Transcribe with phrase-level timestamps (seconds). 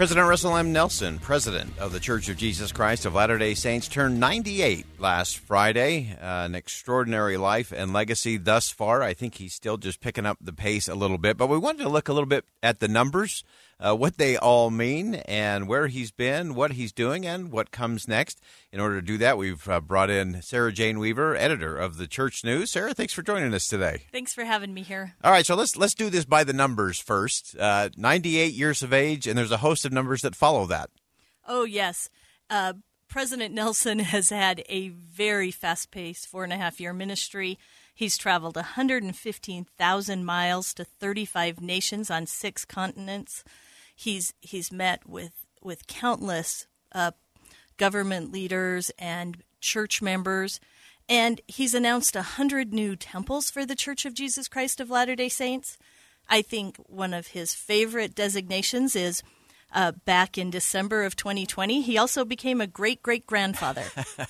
[0.00, 0.72] President Russell M.
[0.72, 5.36] Nelson, president of the Church of Jesus Christ of Latter day Saints, turned 98 last
[5.36, 6.16] Friday.
[6.18, 9.02] Uh, an extraordinary life and legacy thus far.
[9.02, 11.82] I think he's still just picking up the pace a little bit, but we wanted
[11.82, 13.44] to look a little bit at the numbers,
[13.80, 18.06] uh, what they all mean, and where he's been, what he's doing, and what comes
[18.06, 18.40] next.
[18.72, 22.06] In order to do that, we've uh, brought in Sarah Jane Weaver, editor of the
[22.06, 22.70] Church News.
[22.70, 24.02] Sarah, thanks for joining us today.
[24.12, 25.14] Thanks for having me here.
[25.24, 27.56] All right, so let's let's do this by the numbers first.
[27.58, 30.90] Uh, 98 years of age, and there's a host of numbers that follow that.
[31.48, 32.10] Oh, yes.
[32.48, 32.74] Uh,
[33.08, 37.58] President Nelson has had a very fast paced four and a half year ministry.
[37.94, 43.44] He's traveled 115,000 miles to 35 nations on six continents.
[44.00, 47.10] He's, he's met with, with countless uh,
[47.76, 50.58] government leaders and church members.
[51.08, 55.16] And he's announced a 100 new temples for the Church of Jesus Christ of Latter
[55.16, 55.76] day Saints.
[56.28, 59.22] I think one of his favorite designations is
[59.72, 63.84] uh, back in December of 2020, he also became a great great grandfather.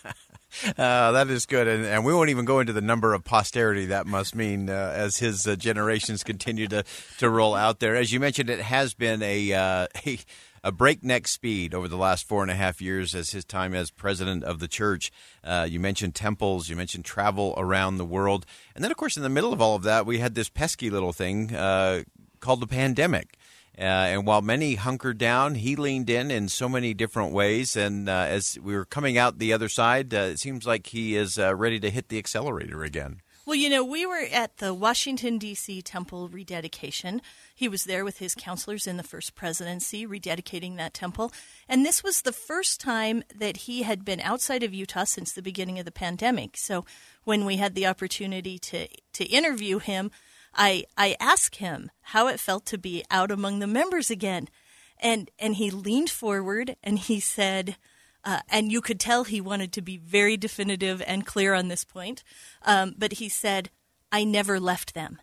[0.76, 3.86] Uh, that is good, and, and we won't even go into the number of posterity
[3.86, 6.84] that must mean uh, as his uh, generations continue to,
[7.18, 7.96] to roll out there.
[7.96, 10.18] As you mentioned, it has been a, uh, a
[10.64, 13.90] a breakneck speed over the last four and a half years as his time as
[13.90, 15.12] president of the church.
[15.44, 19.22] Uh, you mentioned temples, you mentioned travel around the world, and then of course in
[19.22, 22.02] the middle of all of that, we had this pesky little thing uh,
[22.40, 23.36] called the pandemic.
[23.76, 27.76] Uh, and while many hunkered down, he leaned in in so many different ways.
[27.76, 31.16] And uh, as we were coming out the other side, uh, it seems like he
[31.16, 33.20] is uh, ready to hit the accelerator again.
[33.46, 35.82] well, you know, we were at the Washington, D.C.
[35.82, 37.20] temple rededication.
[37.52, 41.32] He was there with his counselors in the first presidency, rededicating that temple.
[41.68, 45.42] And this was the first time that he had been outside of Utah since the
[45.42, 46.56] beginning of the pandemic.
[46.56, 46.84] So
[47.24, 50.12] when we had the opportunity to, to interview him,
[50.56, 54.48] I, I asked him how it felt to be out among the members again.
[54.98, 57.76] And, and he leaned forward and he said,
[58.24, 61.84] uh, and you could tell he wanted to be very definitive and clear on this
[61.84, 62.22] point.
[62.62, 63.70] Um, but he said,
[64.10, 65.20] I never left them.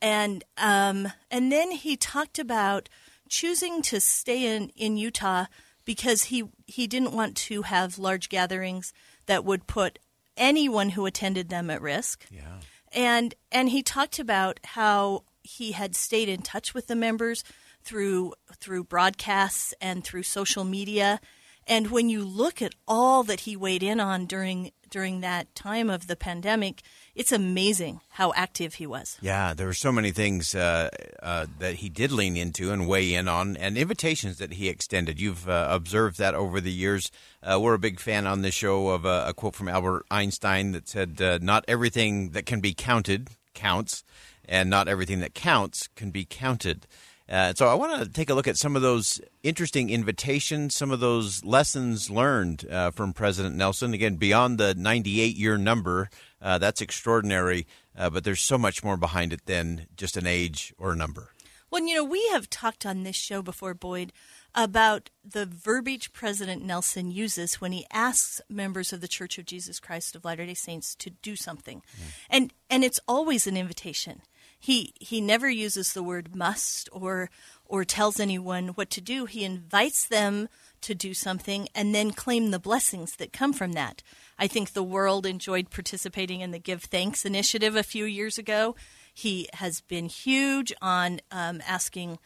[0.00, 2.88] And, um, and then he talked about
[3.28, 5.46] choosing to stay in, in Utah
[5.84, 8.92] because he, he didn't want to have large gatherings
[9.26, 9.98] that would put
[10.36, 12.60] anyone who attended them at risk Yeah.
[12.96, 17.44] And and he talked about how he had stayed in touch with the members
[17.84, 21.20] through through broadcasts and through social media.
[21.68, 25.90] And when you look at all that he weighed in on during during that time
[25.90, 26.82] of the pandemic
[27.16, 30.90] it's amazing how active he was Yeah, there were so many things uh,
[31.22, 35.20] uh, that he did lean into and weigh in on, and invitations that he extended.
[35.20, 37.10] You've uh, observed that over the years.
[37.42, 40.72] Uh, we're a big fan on this show of a, a quote from Albert Einstein
[40.72, 44.04] that said, uh, "Not everything that can be counted counts,
[44.44, 46.86] and not everything that counts can be counted."
[47.28, 50.92] Uh, so I want to take a look at some of those interesting invitations, some
[50.92, 53.94] of those lessons learned uh, from President Nelson.
[53.94, 56.08] Again, beyond the 98-year number,
[56.40, 57.66] uh, that's extraordinary.
[57.98, 61.32] Uh, but there's so much more behind it than just an age or a number.
[61.70, 64.12] Well, you know, we have talked on this show before, Boyd,
[64.54, 69.80] about the verbiage President Nelson uses when he asks members of the Church of Jesus
[69.80, 71.82] Christ of Latter-day Saints to do something,
[72.30, 74.22] and and it's always an invitation.
[74.58, 77.30] He he never uses the word must or
[77.64, 79.26] or tells anyone what to do.
[79.26, 80.48] He invites them
[80.82, 84.02] to do something and then claim the blessings that come from that.
[84.38, 88.76] I think the world enjoyed participating in the Give Thanks initiative a few years ago.
[89.12, 92.18] He has been huge on um, asking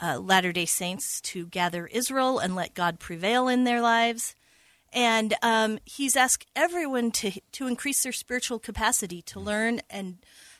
[0.00, 4.34] uh, Latter day Saints to gather Israel and let God prevail in their lives.
[4.92, 10.18] And um, he's asked everyone to, to increase their spiritual capacity to learn and,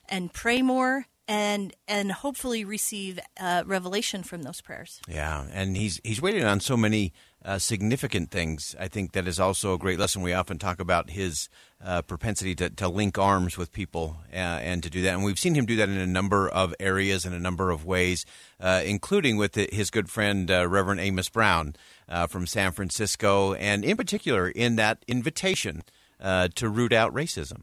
[0.08, 5.00] and pray more and, and hopefully receive uh, revelation from those prayers.
[5.06, 7.12] Yeah, and he's he's waiting on so many
[7.44, 8.74] uh, significant things.
[8.80, 10.22] I think that is also a great lesson.
[10.22, 11.50] We often talk about his
[11.84, 15.38] uh, propensity to, to link arms with people uh, and to do that, and we've
[15.38, 18.24] seen him do that in a number of areas in a number of ways,
[18.58, 21.76] uh, including with his good friend uh, Reverend Amos Brown
[22.08, 25.82] uh, from San Francisco, and in particular in that invitation
[26.20, 27.60] uh, to root out racism.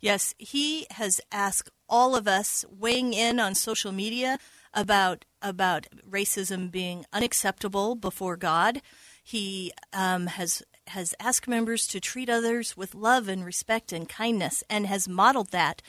[0.00, 4.38] Yes, he has asked all of us weighing in on social media
[4.82, 5.86] about about
[6.18, 8.82] racism being unacceptable before God.
[9.22, 14.64] He um, has has asked members to treat others with love and respect and kindness,
[14.68, 15.82] and has modeled that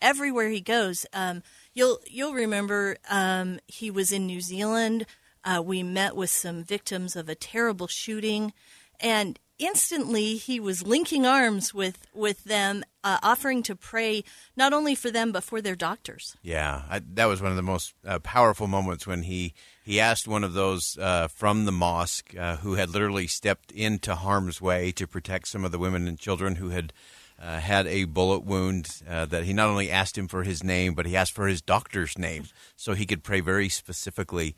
[0.00, 1.06] everywhere he goes.
[1.12, 1.42] Um,
[1.74, 5.06] You'll you'll remember um, he was in New Zealand.
[5.42, 8.52] Uh, we met with some victims of a terrible shooting,
[9.00, 14.24] and instantly he was linking arms with with them, uh, offering to pray
[14.56, 16.36] not only for them but for their doctors.
[16.42, 19.54] Yeah, I, that was one of the most uh, powerful moments when he
[19.84, 24.14] he asked one of those uh, from the mosque uh, who had literally stepped into
[24.14, 26.92] harm's way to protect some of the women and children who had.
[27.40, 30.94] Uh, had a bullet wound uh, that he not only asked him for his name,
[30.94, 32.44] but he asked for his doctor's name
[32.76, 34.54] so he could pray very specifically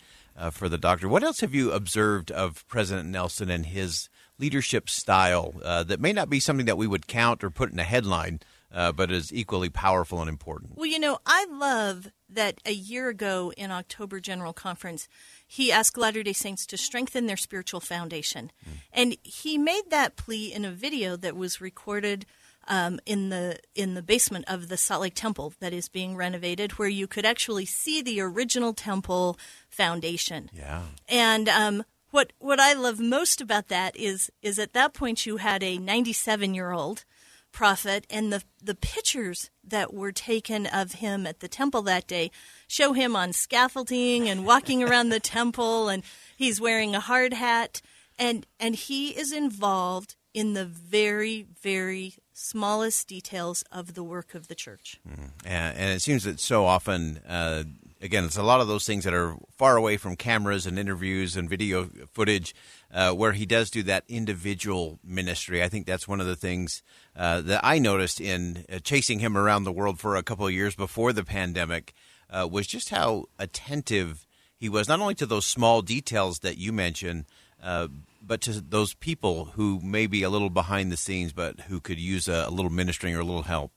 [0.50, 1.08] for the doctor.
[1.08, 6.12] What else have you observed of President Nelson and his leadership style uh, that may
[6.12, 8.40] not be something that we would count or put in a headline,
[8.72, 10.76] uh, but is equally powerful and important?
[10.76, 15.08] Well, you know, I love that a year ago in October General Conference,
[15.46, 18.50] he asked Latter day Saints to strengthen their spiritual foundation.
[18.64, 18.72] Mm.
[18.92, 22.26] And he made that plea in a video that was recorded.
[22.66, 26.78] Um, in the in the basement of the Salt Lake Temple that is being renovated,
[26.78, 29.38] where you could actually see the original temple
[29.68, 30.48] foundation.
[30.50, 30.80] Yeah.
[31.06, 35.38] And um, what what I love most about that is is at that point you
[35.38, 37.04] had a 97 year old
[37.50, 42.30] prophet, and the the pictures that were taken of him at the temple that day
[42.68, 46.04] show him on scaffolding and walking around the temple, and
[46.36, 47.82] he's wearing a hard hat,
[48.16, 54.46] and and he is involved in the very very smallest details of the work of
[54.46, 55.00] the church.
[55.08, 55.30] Mm.
[55.44, 57.64] And, and, it seems that so often uh,
[58.04, 61.36] again, it's a lot of those things that are far away from cameras and interviews
[61.36, 62.54] and video footage,
[62.92, 65.62] uh, where he does do that individual ministry.
[65.62, 66.82] I think that's one of the things
[67.16, 70.52] uh, that I noticed in uh, chasing him around the world for a couple of
[70.52, 71.94] years before the pandemic
[72.28, 74.26] uh, was just how attentive
[74.56, 77.24] he was, not only to those small details that you mentioned.
[77.62, 77.88] Uh,
[78.26, 81.98] but to those people who may be a little behind the scenes, but who could
[81.98, 83.72] use a, a little ministering or a little help.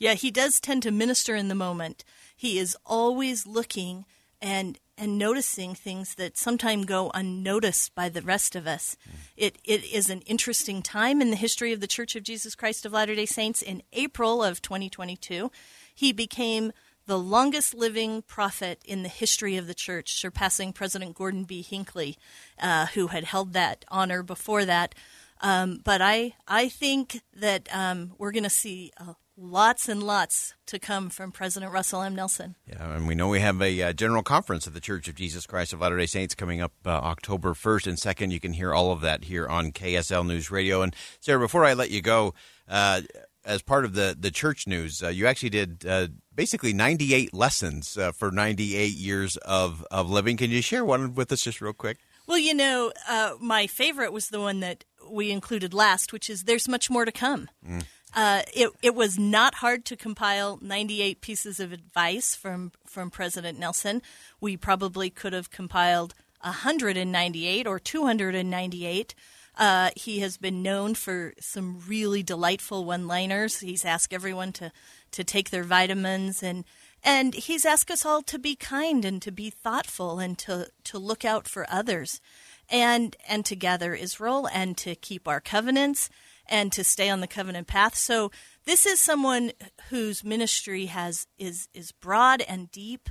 [0.00, 2.02] Yeah, he does tend to minister in the moment.
[2.34, 4.06] He is always looking
[4.42, 8.96] and and noticing things that sometimes go unnoticed by the rest of us.
[9.06, 9.14] Mm.
[9.36, 12.86] It it is an interesting time in the history of the Church of Jesus Christ
[12.86, 13.62] of Latter-day Saints.
[13.62, 15.50] In April of 2022,
[15.94, 16.72] he became
[17.06, 21.60] the longest living prophet in the history of the church, surpassing President Gordon B.
[21.60, 22.16] Hinckley,
[22.58, 24.94] uh, who had held that honor before that.
[25.42, 30.54] Um, but I, I think that um, we're going to see a lots and lots
[30.66, 32.14] to come from President Russell M.
[32.14, 32.56] Nelson.
[32.66, 35.46] Yeah, and we know we have a uh, general conference of the Church of Jesus
[35.46, 38.32] Christ of Latter day Saints coming up uh, October 1st and 2nd.
[38.32, 40.82] You can hear all of that here on KSL News Radio.
[40.82, 42.34] And Sarah, before I let you go,
[42.68, 43.02] uh,
[43.44, 47.96] as part of the, the church news, uh, you actually did uh, basically 98 lessons
[47.96, 50.36] uh, for 98 years of, of living.
[50.36, 51.98] Can you share one with us just real quick?
[52.26, 52.92] Well, you know,
[53.40, 57.12] my favorite was the one that we included last, which is There's Much More to
[57.12, 57.48] Come.
[57.66, 57.84] Mm.
[58.14, 63.58] Uh, it, it was not hard to compile 98 pieces of advice from, from President
[63.58, 64.02] Nelson.
[64.40, 69.14] We probably could have compiled 198 or 298.
[69.56, 73.60] Uh, he has been known for some really delightful one-liners.
[73.60, 74.72] He's asked everyone to,
[75.12, 76.64] to take their vitamins and
[77.02, 80.98] and he's asked us all to be kind and to be thoughtful and to, to
[80.98, 82.20] look out for others
[82.70, 86.08] and and to gather Israel and to keep our covenants
[86.46, 87.94] and to stay on the covenant path.
[87.94, 88.30] So
[88.64, 89.52] this is someone
[89.88, 93.08] whose ministry has is is broad and deep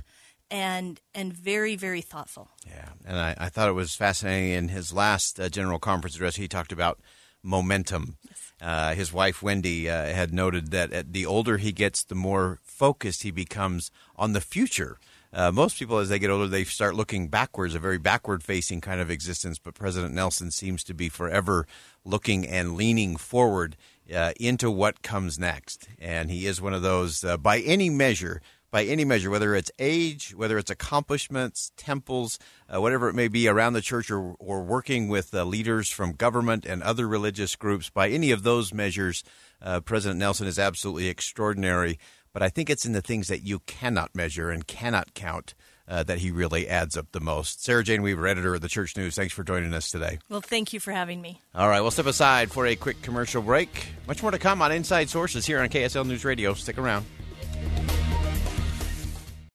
[0.50, 2.50] and and very very thoughtful.
[2.66, 4.52] Yeah, and I, I thought it was fascinating.
[4.52, 7.00] In his last uh, general conference address, he talked about
[7.42, 8.16] momentum.
[8.28, 8.52] Yes.
[8.60, 13.22] Uh, his wife Wendy uh, had noted that the older he gets, the more focused
[13.22, 14.98] he becomes on the future
[15.32, 18.80] uh, most people, as they get older, they start looking backwards, a very backward facing
[18.80, 19.58] kind of existence.
[19.58, 21.66] But President Nelson seems to be forever
[22.04, 23.76] looking and leaning forward
[24.14, 25.88] uh, into what comes next.
[25.98, 29.70] And he is one of those, uh, by any measure, by any measure, whether it's
[29.78, 32.38] age, whether it's accomplishments, temples,
[32.72, 36.12] uh, whatever it may be around the church, or, or working with uh, leaders from
[36.12, 39.24] government and other religious groups, by any of those measures,
[39.60, 41.98] uh, President Nelson is absolutely extraordinary.
[42.32, 45.54] But I think it's in the things that you cannot measure and cannot count
[45.88, 47.64] uh, that he really adds up the most.
[47.64, 50.18] Sarah Jane Weaver, editor of the Church News, thanks for joining us today.
[50.28, 51.42] Well, thank you for having me.
[51.54, 53.88] All right, we'll step aside for a quick commercial break.
[54.06, 56.54] Much more to come on Inside Sources here on KSL News Radio.
[56.54, 57.04] Stick around.